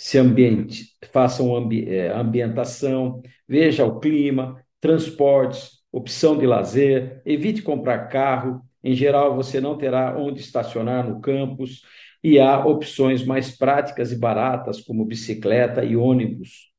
se 0.00 0.16
ambiente, 0.16 0.96
faça 1.12 1.42
uma 1.42 1.62
é, 1.74 2.08
ambientação, 2.08 3.20
veja 3.46 3.84
o 3.84 4.00
clima, 4.00 4.58
transportes, 4.80 5.72
opção 5.92 6.38
de 6.38 6.46
lazer, 6.46 7.20
evite 7.26 7.60
comprar 7.60 8.08
carro, 8.08 8.62
em 8.82 8.94
geral, 8.94 9.36
você 9.36 9.60
não 9.60 9.76
terá 9.76 10.16
onde 10.18 10.40
estacionar 10.40 11.06
no 11.06 11.20
campus 11.20 11.82
e 12.24 12.40
há 12.40 12.64
opções 12.64 13.22
mais 13.26 13.54
práticas 13.54 14.10
e 14.10 14.16
baratas, 14.16 14.80
como 14.80 15.04
bicicleta 15.04 15.84
e 15.84 15.94
ônibus. 15.94 16.72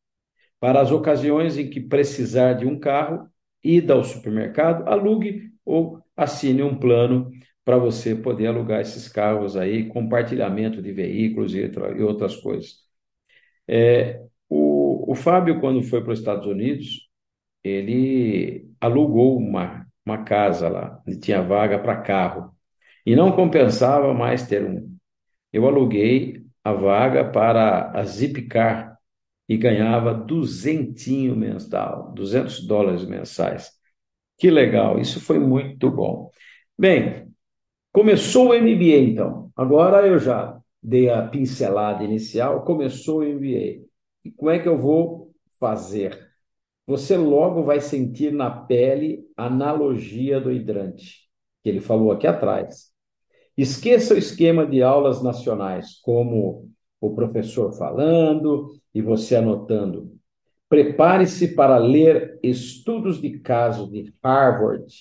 Para 0.59 0.81
as 0.81 0.91
ocasiões 0.91 1.59
em 1.59 1.69
que 1.69 1.79
precisar 1.79 2.53
de 2.53 2.65
um 2.65 2.79
carro, 2.79 3.29
ida 3.63 3.93
ao 3.93 4.03
supermercado, 4.03 4.89
alugue 4.89 5.51
ou 5.63 6.01
assine 6.17 6.63
um 6.63 6.75
plano 6.75 7.29
para 7.63 7.77
você 7.77 8.15
poder 8.15 8.47
alugar 8.47 8.81
esses 8.81 9.07
carros 9.07 9.55
aí, 9.55 9.85
compartilhamento 9.85 10.81
de 10.81 10.91
veículos 10.91 11.53
e 11.53 11.69
outras 12.01 12.35
coisas. 12.35 12.90
É, 13.71 14.23
o, 14.49 15.13
o 15.13 15.15
Fábio, 15.15 15.61
quando 15.61 15.83
foi 15.83 16.03
para 16.03 16.13
os 16.13 16.19
Estados 16.19 16.47
Unidos, 16.47 17.09
ele 17.63 18.69
alugou 18.81 19.37
uma 19.37 19.87
uma 20.05 20.23
casa 20.23 20.67
lá, 20.69 21.01
e 21.07 21.15
tinha 21.17 21.41
vaga 21.41 21.79
para 21.79 22.01
carro. 22.01 22.51
E 23.05 23.15
não 23.15 23.31
compensava 23.31 24.13
mais 24.13 24.47
ter 24.47 24.63
um. 24.65 24.95
Eu 25.53 25.67
aluguei 25.67 26.45
a 26.63 26.73
vaga 26.73 27.25
para 27.25 27.91
a 27.91 28.03
Zipcar 28.05 28.97
e 29.49 29.57
ganhava 29.57 30.13
duzentinho 30.13 31.35
mensal, 31.35 32.13
200 32.13 32.65
dólares 32.65 33.05
mensais. 33.05 33.71
Que 34.37 34.51
legal, 34.51 34.99
isso 34.99 35.21
foi 35.21 35.39
muito 35.39 35.91
bom. 35.91 36.31
Bem, 36.77 37.27
começou 37.93 38.49
o 38.49 38.55
MBA 38.55 38.99
então. 38.99 39.51
Agora 39.57 40.07
eu 40.07 40.19
já 40.19 40.60
dei 40.81 41.09
a 41.09 41.27
pincelada 41.27 42.03
inicial, 42.03 42.63
começou 42.63 43.19
o 43.19 43.23
MBA. 43.23 43.85
E 44.25 44.31
como 44.35 44.51
é 44.51 44.59
que 44.59 44.67
eu 44.67 44.77
vou 44.77 45.31
fazer? 45.59 46.31
você 46.91 47.15
logo 47.15 47.63
vai 47.63 47.79
sentir 47.79 48.33
na 48.33 48.49
pele 48.49 49.25
a 49.37 49.45
analogia 49.45 50.41
do 50.41 50.51
hidrante, 50.51 51.29
que 51.63 51.69
ele 51.69 51.79
falou 51.79 52.11
aqui 52.11 52.27
atrás. 52.27 52.91
Esqueça 53.57 54.13
o 54.13 54.17
esquema 54.17 54.65
de 54.65 54.81
aulas 54.81 55.23
nacionais, 55.23 55.99
como 56.01 56.69
o 56.99 57.15
professor 57.15 57.71
falando 57.77 58.73
e 58.93 59.01
você 59.01 59.35
anotando. 59.35 60.11
Prepare-se 60.67 61.55
para 61.55 61.77
ler 61.77 62.39
estudos 62.41 63.21
de 63.21 63.39
caso 63.39 63.89
de 63.89 64.13
Harvard, 64.23 64.93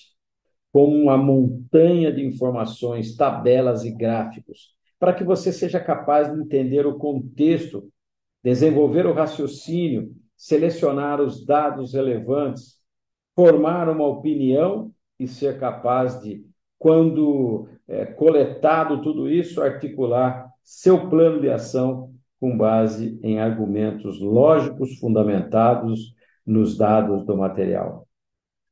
como 0.71 0.95
uma 0.95 1.17
montanha 1.17 2.11
de 2.11 2.25
informações, 2.25 3.15
tabelas 3.15 3.83
e 3.83 3.91
gráficos, 3.91 4.73
para 5.01 5.13
que 5.15 5.23
você 5.23 5.51
seja 5.51 5.79
capaz 5.79 6.31
de 6.31 6.39
entender 6.39 6.85
o 6.85 6.99
contexto, 6.99 7.91
desenvolver 8.43 9.07
o 9.07 9.13
raciocínio 9.13 10.13
selecionar 10.41 11.21
os 11.21 11.45
dados 11.45 11.93
relevantes, 11.93 12.77
formar 13.35 13.87
uma 13.87 14.07
opinião 14.07 14.91
e 15.19 15.27
ser 15.27 15.59
capaz 15.59 16.19
de, 16.19 16.43
quando 16.79 17.67
é, 17.87 18.05
coletado 18.05 19.03
tudo 19.03 19.29
isso, 19.29 19.61
articular 19.61 20.49
seu 20.63 21.09
plano 21.09 21.39
de 21.39 21.49
ação 21.49 22.11
com 22.39 22.57
base 22.57 23.19
em 23.21 23.39
argumentos 23.39 24.19
lógicos 24.19 24.97
fundamentados 24.97 26.15
nos 26.43 26.75
dados 26.75 27.23
do 27.23 27.37
material. 27.37 28.07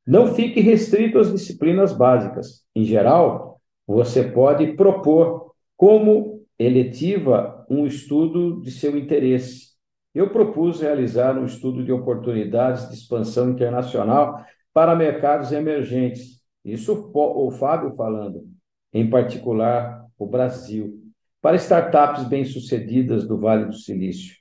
Não 0.08 0.34
fique 0.34 0.60
restrito 0.60 1.20
às 1.20 1.32
disciplinas 1.32 1.94
básicas. 1.94 2.64
Em 2.76 2.84
geral, 2.84 3.62
você 3.86 4.24
pode 4.24 4.74
propor 4.74 5.39
como 5.80 6.46
eletiva 6.60 7.66
um 7.70 7.88
estudo 7.88 8.60
de 8.60 8.70
seu 8.70 8.98
interesse 8.98 9.70
eu 10.14 10.30
propus 10.30 10.82
realizar 10.82 11.38
um 11.38 11.46
estudo 11.46 11.86
de 11.86 11.92
oportunidades 11.94 12.90
de 12.90 12.96
expansão 12.96 13.50
internacional 13.50 14.44
para 14.74 14.94
mercados 14.94 15.54
emergentes. 15.54 16.42
Isso 16.66 17.10
o 17.14 17.52
Fábio 17.52 17.96
falando, 17.96 18.44
em 18.92 19.10
particular 19.10 20.06
o 20.18 20.26
Brasil, 20.26 21.00
para 21.42 21.56
startups 21.56 22.26
bem-sucedidas 22.26 23.26
do 23.26 23.38
Vale 23.38 23.68
do 23.68 23.74
Silício. 23.74 24.36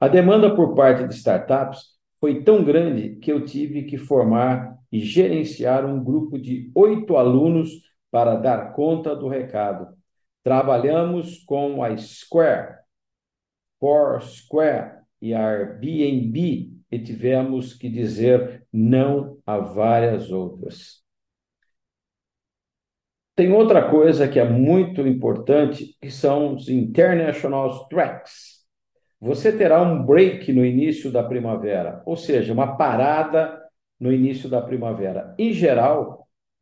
A 0.00 0.08
demanda 0.08 0.52
por 0.56 0.74
parte 0.74 1.06
de 1.06 1.14
startups 1.14 1.82
foi 2.18 2.42
tão 2.42 2.64
grande 2.64 3.14
que 3.22 3.30
eu 3.30 3.44
tive 3.44 3.84
que 3.84 3.96
formar 3.96 4.76
e 4.90 4.98
gerenciar 4.98 5.86
um 5.86 6.02
grupo 6.02 6.36
de 6.36 6.68
oito 6.74 7.16
alunos 7.16 7.70
para 8.10 8.34
dar 8.34 8.72
conta 8.72 9.14
do 9.14 9.28
recado. 9.28 9.99
Trabalhamos 10.42 11.44
com 11.44 11.82
a 11.82 11.96
Square, 11.96 12.78
Foursquare 13.78 15.00
e 15.20 15.34
a 15.34 15.46
Airbnb 15.46 16.72
e 16.90 16.98
tivemos 16.98 17.74
que 17.74 17.88
dizer 17.88 18.66
não 18.72 19.38
a 19.46 19.58
várias 19.58 20.30
outras. 20.30 21.00
Tem 23.36 23.52
outra 23.52 23.88
coisa 23.88 24.28
que 24.28 24.38
é 24.38 24.48
muito 24.48 25.06
importante, 25.06 25.96
que 26.00 26.10
são 26.10 26.54
os 26.54 26.68
international 26.68 27.88
tracks. 27.88 28.60
Você 29.20 29.56
terá 29.56 29.82
um 29.82 30.04
break 30.04 30.52
no 30.52 30.64
início 30.64 31.10
da 31.12 31.22
primavera, 31.22 32.02
ou 32.04 32.16
seja, 32.16 32.52
uma 32.52 32.76
parada 32.76 33.58
no 33.98 34.12
início 34.12 34.48
da 34.48 34.60
primavera. 34.62 35.34
Em 35.38 35.52
geral, 35.52 36.19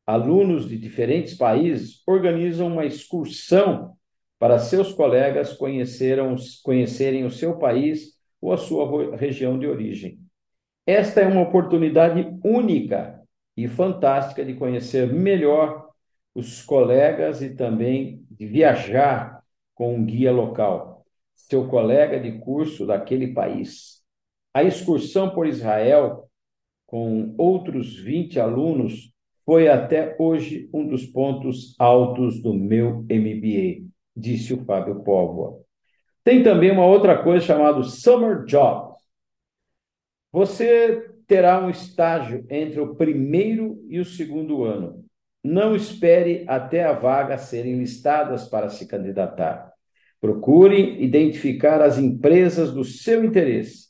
alunos 0.09 0.67
de 0.67 0.79
diferentes 0.79 1.35
países 1.35 2.03
organizam 2.07 2.69
uma 2.69 2.87
excursão 2.87 3.95
para 4.39 4.59
seus 4.59 4.91
colegas 4.95 5.53
conhecerem 5.53 7.27
o 7.27 7.31
seu 7.31 7.59
país 7.59 8.15
ou 8.41 8.51
a 8.51 8.57
sua 8.57 9.15
região 9.17 9.59
de 9.59 9.67
origem. 9.67 10.19
Esta 10.87 11.21
é 11.21 11.27
uma 11.27 11.43
oportunidade 11.43 12.27
única 12.43 13.23
e 13.55 13.69
fantástica 13.69 14.43
de 14.43 14.55
conhecer 14.55 15.13
melhor 15.13 15.91
os 16.35 16.63
colegas 16.63 17.43
e 17.43 17.55
também 17.55 18.25
de 18.31 18.47
viajar 18.47 19.43
com 19.75 19.95
um 19.95 20.07
guia 20.07 20.33
local, 20.33 21.05
seu 21.35 21.69
colega 21.69 22.19
de 22.19 22.39
curso 22.39 22.87
daquele 22.87 23.35
país. 23.35 24.03
A 24.55 24.63
excursão 24.63 25.29
por 25.29 25.47
Israel, 25.47 26.31
com 26.87 27.35
outros 27.37 27.95
20 27.95 28.41
alunos, 28.41 29.13
foi 29.49 29.67
até 29.67 30.15
hoje 30.19 30.69
um 30.75 30.87
dos 30.87 31.07
pontos 31.07 31.75
altos 31.79 32.39
do 32.43 32.53
meu 32.53 33.07
MBA, 33.09 33.89
disse 34.15 34.53
o 34.53 34.63
Fábio 34.63 35.03
Póvoa. 35.03 35.63
Tem 36.23 36.43
também 36.43 36.71
uma 36.71 36.85
outra 36.85 37.23
coisa 37.23 37.47
chamada 37.47 37.83
Summer 37.83 38.45
Job. 38.45 38.95
Você 40.31 41.15
terá 41.27 41.65
um 41.65 41.71
estágio 41.71 42.45
entre 42.51 42.79
o 42.79 42.95
primeiro 42.95 43.83
e 43.89 43.99
o 43.99 44.05
segundo 44.05 44.65
ano. 44.65 45.03
Não 45.43 45.75
espere 45.75 46.45
até 46.47 46.85
a 46.85 46.93
vaga 46.93 47.39
serem 47.39 47.79
listadas 47.79 48.47
para 48.47 48.69
se 48.69 48.87
candidatar. 48.87 49.73
Procure 50.21 51.03
identificar 51.03 51.81
as 51.81 51.97
empresas 51.97 52.71
do 52.71 52.85
seu 52.85 53.25
interesse. 53.25 53.89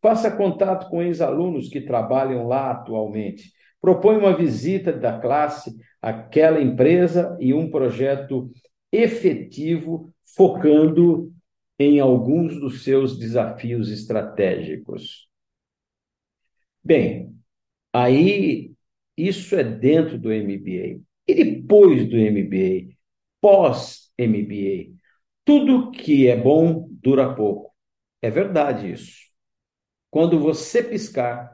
Faça 0.00 0.30
contato 0.30 0.88
com 0.88 1.02
ex-alunos 1.02 1.68
que 1.68 1.80
trabalham 1.80 2.46
lá 2.46 2.70
atualmente. 2.70 3.61
Propõe 3.82 4.16
uma 4.16 4.34
visita 4.34 4.92
da 4.92 5.18
classe 5.18 5.76
àquela 6.00 6.62
empresa 6.62 7.36
e 7.40 7.52
um 7.52 7.68
projeto 7.68 8.50
efetivo 8.92 10.14
focando 10.36 11.32
em 11.78 11.98
alguns 11.98 12.58
dos 12.60 12.84
seus 12.84 13.18
desafios 13.18 13.90
estratégicos. 13.90 15.28
Bem, 16.82 17.36
aí 17.92 18.72
isso 19.16 19.56
é 19.56 19.64
dentro 19.64 20.18
do 20.18 20.32
MBA. 20.32 21.00
E 21.26 21.34
depois 21.34 22.08
do 22.08 22.16
MBA, 22.16 22.94
pós-MBA, 23.40 24.94
tudo 25.44 25.90
que 25.90 26.28
é 26.28 26.36
bom 26.36 26.88
dura 26.90 27.34
pouco. 27.34 27.74
É 28.20 28.30
verdade 28.30 28.92
isso. 28.92 29.22
Quando 30.10 30.38
você 30.38 30.82
piscar, 30.82 31.51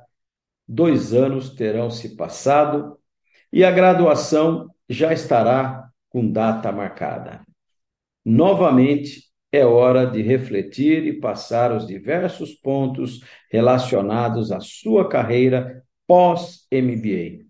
dois 0.68 1.14
anos 1.14 1.50
terão 1.50 1.90
se 1.90 2.14
passado 2.16 2.98
e 3.52 3.64
a 3.64 3.70
graduação 3.70 4.70
já 4.88 5.12
estará 5.12 5.88
com 6.10 6.30
data 6.30 6.70
marcada. 6.70 7.42
Novamente, 8.24 9.28
é 9.50 9.64
hora 9.64 10.04
de 10.04 10.20
refletir 10.20 11.06
e 11.06 11.18
passar 11.18 11.72
os 11.72 11.86
diversos 11.86 12.54
pontos 12.54 13.20
relacionados 13.50 14.52
à 14.52 14.60
sua 14.60 15.08
carreira 15.08 15.82
pós-MBA. 16.06 17.46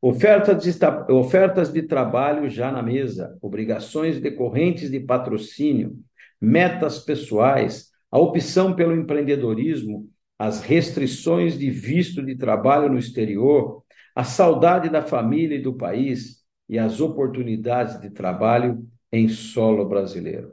Ofertas 0.00 0.64
de, 0.64 1.12
ofertas 1.12 1.72
de 1.72 1.82
trabalho 1.82 2.48
já 2.48 2.72
na 2.72 2.82
mesa, 2.82 3.36
obrigações 3.40 4.18
decorrentes 4.18 4.90
de 4.90 4.98
patrocínio, 4.98 5.96
metas 6.40 6.98
pessoais, 6.98 7.90
a 8.10 8.18
opção 8.18 8.74
pelo 8.74 8.94
empreendedorismo, 8.94 10.08
as 10.42 10.60
restrições 10.60 11.56
de 11.56 11.70
visto 11.70 12.20
de 12.20 12.34
trabalho 12.34 12.88
no 12.88 12.98
exterior, 12.98 13.84
a 14.12 14.24
saudade 14.24 14.88
da 14.88 15.00
família 15.00 15.54
e 15.54 15.62
do 15.62 15.72
país 15.72 16.42
e 16.68 16.80
as 16.80 17.00
oportunidades 17.00 18.00
de 18.00 18.10
trabalho 18.10 18.84
em 19.12 19.28
solo 19.28 19.88
brasileiro. 19.88 20.52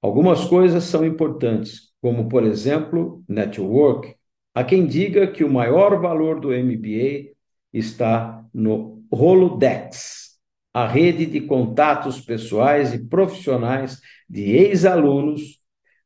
Algumas 0.00 0.44
coisas 0.44 0.84
são 0.84 1.04
importantes, 1.04 1.92
como, 2.00 2.28
por 2.28 2.44
exemplo, 2.44 3.24
network. 3.28 4.14
Há 4.54 4.62
quem 4.62 4.86
diga 4.86 5.26
que 5.26 5.42
o 5.42 5.52
maior 5.52 6.00
valor 6.00 6.38
do 6.38 6.54
MBA 6.54 7.32
está 7.72 8.44
no 8.54 9.02
Rolodex, 9.12 10.38
a 10.72 10.86
rede 10.86 11.26
de 11.26 11.40
contatos 11.40 12.20
pessoais 12.20 12.94
e 12.94 13.04
profissionais 13.04 14.00
de 14.28 14.52
ex-alunos 14.52 15.59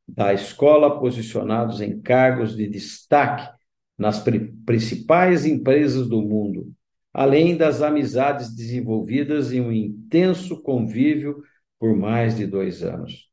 da 0.07 0.33
escola 0.33 0.99
posicionados 0.99 1.81
em 1.81 1.99
cargos 1.99 2.55
de 2.55 2.67
destaque 2.67 3.49
nas 3.97 4.23
principais 4.65 5.45
empresas 5.45 6.07
do 6.07 6.21
mundo, 6.21 6.71
além 7.13 7.55
das 7.55 7.81
amizades 7.81 8.53
desenvolvidas 8.53 9.51
em 9.53 9.61
um 9.61 9.71
intenso 9.71 10.61
convívio 10.61 11.41
por 11.79 11.95
mais 11.95 12.35
de 12.35 12.45
dois 12.45 12.83
anos. 12.83 13.29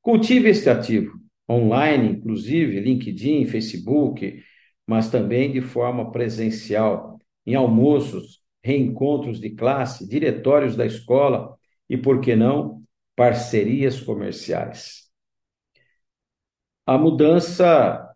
Cultive 0.00 0.48
este 0.48 0.70
ativo, 0.70 1.20
online, 1.48 2.16
inclusive, 2.16 2.80
LinkedIn, 2.80 3.46
Facebook, 3.46 4.42
mas 4.86 5.10
também 5.10 5.52
de 5.52 5.60
forma 5.60 6.10
presencial, 6.10 7.18
em 7.46 7.54
almoços, 7.54 8.40
reencontros 8.62 9.40
de 9.40 9.50
classe, 9.50 10.08
diretórios 10.08 10.76
da 10.76 10.86
escola 10.86 11.54
e, 11.88 11.96
por 11.96 12.20
que 12.20 12.34
não, 12.34 12.82
parcerias 13.14 14.00
comerciais. 14.00 15.09
A 16.86 16.98
mudança 16.98 18.10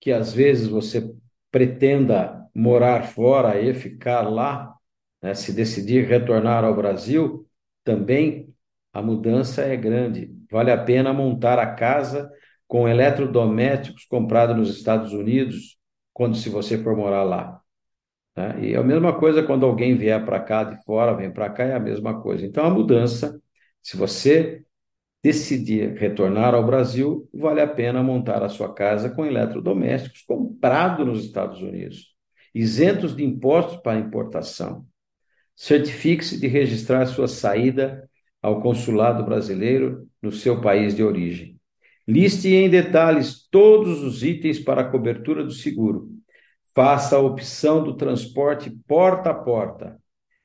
que 0.00 0.12
às 0.12 0.32
vezes 0.32 0.68
você 0.68 1.14
pretenda 1.50 2.46
morar 2.54 3.04
fora 3.04 3.60
e 3.60 3.72
ficar 3.72 4.22
lá, 4.22 4.74
né, 5.22 5.34
se 5.34 5.52
decidir 5.52 6.06
retornar 6.06 6.64
ao 6.64 6.74
Brasil, 6.74 7.46
também 7.84 8.52
a 8.92 9.00
mudança 9.00 9.62
é 9.62 9.76
grande. 9.76 10.34
Vale 10.50 10.70
a 10.70 10.76
pena 10.76 11.12
montar 11.12 11.58
a 11.58 11.74
casa 11.74 12.30
com 12.66 12.88
eletrodomésticos 12.88 14.04
comprados 14.04 14.56
nos 14.56 14.76
Estados 14.76 15.12
Unidos, 15.12 15.78
quando 16.12 16.36
se 16.36 16.48
você 16.48 16.82
for 16.82 16.96
morar 16.96 17.22
lá. 17.22 17.60
Né? 18.36 18.66
E 18.66 18.74
é 18.74 18.76
a 18.76 18.82
mesma 18.82 19.18
coisa 19.18 19.42
quando 19.42 19.66
alguém 19.66 19.96
vier 19.96 20.24
para 20.24 20.40
cá 20.40 20.64
de 20.64 20.82
fora, 20.84 21.14
vem 21.14 21.30
para 21.30 21.50
cá, 21.50 21.64
é 21.64 21.74
a 21.74 21.80
mesma 21.80 22.20
coisa. 22.20 22.44
Então, 22.46 22.64
a 22.64 22.70
mudança, 22.70 23.40
se 23.82 23.96
você 23.96 24.64
decidir 25.22 25.94
retornar 25.94 26.54
ao 26.54 26.66
Brasil, 26.66 27.28
vale 27.32 27.60
a 27.60 27.66
pena 27.66 28.02
montar 28.02 28.42
a 28.42 28.48
sua 28.48 28.72
casa 28.72 29.10
com 29.10 29.24
eletrodomésticos 29.24 30.22
comprado 30.22 31.04
nos 31.04 31.24
Estados 31.24 31.60
Unidos, 31.62 32.14
isentos 32.54 33.14
de 33.14 33.24
impostos 33.24 33.76
para 33.80 33.98
importação. 33.98 34.84
Certifique-se 35.54 36.40
de 36.40 36.48
registrar 36.48 37.06
sua 37.06 37.28
saída 37.28 38.08
ao 38.42 38.60
consulado 38.60 39.24
brasileiro 39.24 40.08
no 40.20 40.32
seu 40.32 40.60
país 40.60 40.96
de 40.96 41.04
origem. 41.04 41.56
Liste 42.06 42.48
em 42.48 42.68
detalhes 42.68 43.46
todos 43.48 44.02
os 44.02 44.24
itens 44.24 44.58
para 44.58 44.80
a 44.80 44.90
cobertura 44.90 45.44
do 45.44 45.52
seguro 45.52 46.10
faça 46.74 47.16
a 47.16 47.20
opção 47.20 47.84
do 47.84 47.96
transporte 47.96 48.70
porta 48.88 49.30
a 49.30 49.34
porta, 49.34 49.98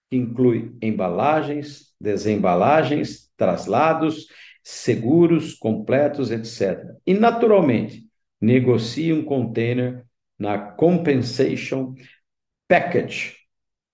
que 0.09 0.17
inclui 0.17 0.75
embalagens, 0.81 1.93
desembalagens, 1.99 3.31
traslados, 3.35 4.27
seguros 4.69 5.53
completos, 5.53 6.29
etc. 6.29 6.93
E, 7.05 7.13
naturalmente, 7.13 8.05
negocie 8.39 9.13
um 9.13 9.23
container 9.23 10.05
na 10.37 10.59
Compensation 10.59 11.95
Package 12.67 13.37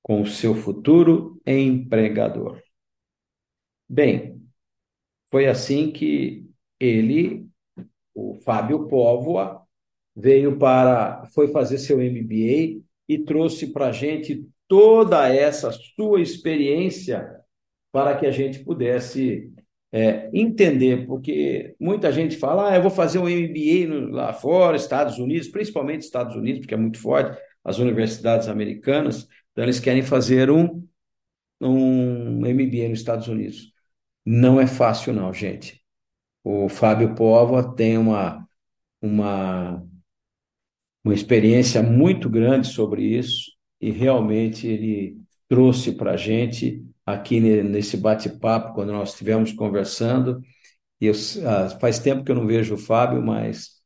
com 0.01 0.23
o 0.23 0.25
seu 0.25 0.55
futuro 0.55 1.39
empregador. 1.45 2.59
Bem, 3.87 4.41
foi 5.29 5.45
assim 5.45 5.91
que 5.91 6.49
ele, 6.79 7.47
o 8.15 8.33
Fábio 8.41 8.87
Póvoa, 8.87 9.61
veio 10.15 10.57
para, 10.57 11.27
foi 11.35 11.49
fazer 11.49 11.77
seu 11.77 11.97
MBA 11.97 12.81
e 13.07 13.19
trouxe 13.23 13.67
para 13.67 13.89
a 13.89 13.91
gente 13.91 14.49
toda 14.67 15.29
essa 15.31 15.71
sua 15.71 16.19
experiência 16.19 17.43
para 17.91 18.17
que 18.17 18.25
a 18.25 18.31
gente 18.31 18.63
pudesse 18.63 19.52
é, 19.93 20.27
entender, 20.33 21.05
porque 21.05 21.75
muita 21.79 22.11
gente 22.11 22.35
fala, 22.35 22.71
ah, 22.71 22.75
eu 22.75 22.81
vou 22.81 22.89
fazer 22.89 23.19
um 23.19 23.29
MBA 23.29 24.11
lá 24.11 24.33
fora, 24.33 24.75
Estados 24.75 25.19
Unidos, 25.19 25.49
principalmente 25.49 26.01
Estados 26.01 26.35
Unidos, 26.35 26.61
porque 26.61 26.73
é 26.73 26.77
muito 26.77 26.99
forte, 26.99 27.39
as 27.63 27.77
universidades 27.77 28.47
americanas, 28.47 29.27
então 29.51 29.63
eles 29.63 29.79
querem 29.79 30.01
fazer 30.01 30.49
um, 30.49 30.83
um 31.61 32.39
MBA 32.39 32.89
nos 32.89 32.99
Estados 32.99 33.27
Unidos. 33.27 33.71
Não 34.25 34.59
é 34.59 34.65
fácil 34.65 35.13
não, 35.13 35.31
gente. 35.31 35.79
O 36.43 36.67
Fábio 36.67 37.13
Pova 37.13 37.75
tem 37.75 37.95
uma, 37.97 38.47
uma, 38.99 39.85
uma 41.03 41.13
experiência 41.13 41.83
muito 41.83 42.29
grande 42.29 42.67
sobre 42.67 43.03
isso 43.03 43.51
e 43.79 43.91
realmente 43.91 44.67
ele 44.67 45.21
trouxe 45.47 45.91
para 45.91 46.13
a 46.13 46.17
gente 46.17 46.83
aqui 47.05 47.39
nesse 47.39 47.97
bate-papo, 47.97 48.73
quando 48.73 48.91
nós 48.91 49.09
estivemos 49.11 49.51
conversando. 49.51 50.41
E 51.01 51.07
eu, 51.07 51.13
ah, 51.45 51.69
faz 51.79 51.99
tempo 51.99 52.23
que 52.23 52.31
eu 52.31 52.35
não 52.35 52.47
vejo 52.47 52.75
o 52.75 52.77
Fábio, 52.77 53.21
mas 53.21 53.81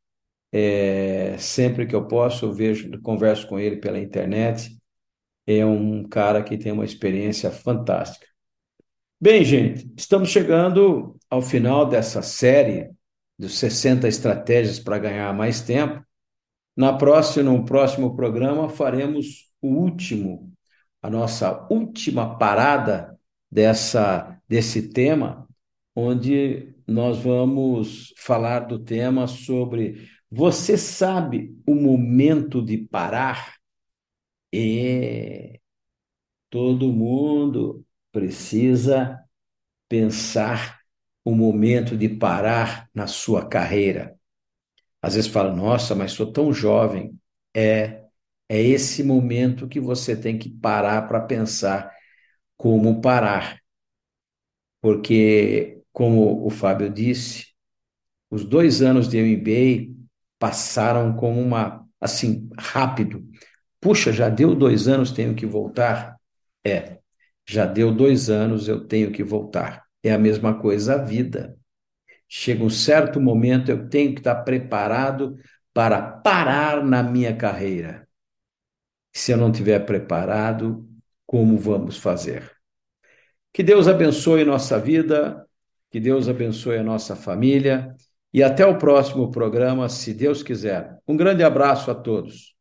é, 0.52 1.38
sempre 1.38 1.86
que 1.88 1.96
eu 1.96 2.08
posso, 2.08 2.46
eu 2.46 2.54
vejo, 2.54 2.90
converso 3.02 3.48
com 3.48 3.60
ele 3.60 3.78
pela 3.78 4.00
internet. 4.00 4.78
É 5.46 5.66
um 5.66 6.08
cara 6.08 6.44
que 6.44 6.58
tem 6.58 6.72
uma 6.72 6.86
experiência 6.86 7.50
fantástica. 7.52 8.28
Bem, 9.20 9.44
gente, 9.44 9.92
estamos 9.98 10.30
chegando 10.30 11.18
ao 11.30 11.42
final 11.42 11.88
dessa 11.88 12.22
série 12.22 12.92
dos 13.38 13.58
60 13.58 14.08
estratégias 14.08 14.80
para 14.80 15.00
ganhar 15.00 15.34
mais 15.34 15.62
tempo. 15.62 16.06
Na 16.76 16.94
próxima, 16.94 17.52
no 17.52 17.66
próximo 17.66 18.16
programa, 18.16 18.70
faremos 18.70 19.52
o 19.62 19.70
último 19.70 20.54
a 21.02 21.10
nossa 21.10 21.68
última 21.70 22.38
parada 22.38 23.18
dessa 23.52 24.40
desse 24.48 24.90
tema, 24.90 25.48
onde 25.96 26.74
nós 26.88 27.20
vamos 27.20 28.14
falar 28.18 28.62
do 28.62 28.80
tema 28.80 29.28
sobre 29.28 30.10
você 30.30 30.78
sabe 30.78 31.58
o 31.66 31.76
momento 31.76 32.62
de 32.62 32.78
parar? 32.78 33.56
E 34.52 35.60
todo 36.50 36.92
mundo 36.92 37.86
precisa 38.12 39.20
pensar 39.90 40.80
o 41.24 41.36
momento 41.36 41.98
de 41.98 42.10
parar 42.10 42.90
na 42.94 43.08
sua 43.08 43.46
carreira. 43.46 44.18
Às 45.02 45.16
vezes 45.16 45.30
fala, 45.30 45.54
nossa, 45.54 45.94
mas 45.96 46.14
sou 46.14 46.32
tão 46.32 46.54
jovem. 46.54 47.18
É, 47.56 48.07
é 48.50 48.62
esse 48.62 49.04
momento 49.04 49.68
que 49.68 49.80
você 49.80 50.16
tem 50.16 50.38
que 50.38 50.50
parar 50.50 51.08
para 51.08 51.22
pensar 51.22 51.92
como 52.58 53.02
parar. 53.02 53.60
Porque, 54.82 55.82
como 55.92 56.46
o 56.46 56.50
Fábio 56.50 56.90
disse, 56.90 57.48
os 58.32 58.46
dois 58.46 58.82
anos 58.82 59.10
de 59.10 59.18
MBA 59.20 60.08
passaram 60.40 61.16
como 61.16 61.42
uma, 61.42 61.88
assim, 62.02 62.50
rápido. 62.60 63.26
Puxa, 63.82 64.14
já 64.14 64.30
deu 64.30 64.56
dois 64.56 64.88
anos, 64.88 65.12
tenho 65.12 65.36
que 65.36 65.46
voltar? 65.46 66.18
É, 66.66 67.00
já 67.48 67.66
deu 67.66 67.94
dois 67.94 68.30
anos, 68.30 68.68
eu 68.70 68.88
tenho 68.88 69.12
que 69.12 69.24
voltar. 69.24 69.86
É 70.04 70.14
a 70.14 70.20
mesma 70.20 70.60
coisa 70.60 70.96
a 70.96 71.00
vida. 71.04 71.58
Chega 72.30 72.64
um 72.64 72.72
certo 72.72 73.22
momento, 73.22 73.72
eu 73.72 73.90
tenho 73.90 74.14
que 74.14 74.22
estar 74.22 74.36
preparado 74.44 75.38
para 75.74 76.02
parar 76.02 76.84
na 76.86 77.04
minha 77.04 77.36
carreira. 77.36 78.07
Se 79.18 79.32
eu 79.32 79.38
não 79.38 79.50
estiver 79.50 79.80
preparado, 79.80 80.88
como 81.26 81.58
vamos 81.58 81.98
fazer? 81.98 82.52
Que 83.52 83.64
Deus 83.64 83.88
abençoe 83.88 84.46
nossa 84.46 84.80
vida, 84.80 85.44
que 85.90 86.00
Deus 86.00 86.30
abençoe 86.30 86.78
a 86.78 86.84
nossa 86.84 87.16
família 87.16 87.96
e 88.32 88.44
até 88.44 88.64
o 88.64 88.78
próximo 88.78 89.32
programa, 89.32 89.90
se 89.90 90.14
Deus 90.14 90.44
quiser. 90.44 91.00
Um 91.08 91.18
grande 91.18 91.44
abraço 91.44 91.90
a 91.90 91.96
todos. 91.96 92.56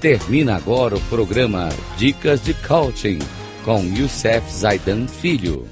Termina 0.00 0.56
agora 0.56 0.96
o 0.96 1.00
programa 1.02 1.68
Dicas 1.96 2.42
de 2.42 2.54
Coaching 2.54 3.20
com 3.64 3.84
Youssef 3.84 4.50
Zaidan 4.50 5.06
Filho. 5.06 5.71